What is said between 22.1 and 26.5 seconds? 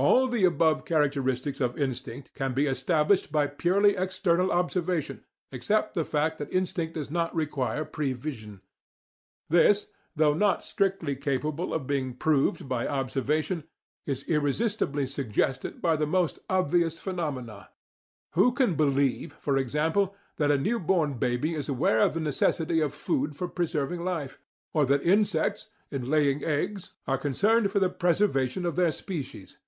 the necessity of food for preserving life? Or that insects, in laying